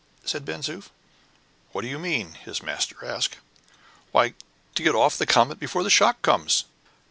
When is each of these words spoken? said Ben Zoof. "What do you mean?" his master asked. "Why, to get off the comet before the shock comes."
said 0.25 0.43
Ben 0.43 0.61
Zoof. 0.61 0.89
"What 1.73 1.83
do 1.83 1.87
you 1.87 1.99
mean?" 1.99 2.31
his 2.33 2.63
master 2.63 3.05
asked. 3.05 3.37
"Why, 4.11 4.33
to 4.73 4.81
get 4.81 4.95
off 4.95 5.15
the 5.15 5.27
comet 5.27 5.59
before 5.59 5.83
the 5.83 5.91
shock 5.91 6.23
comes." 6.23 6.65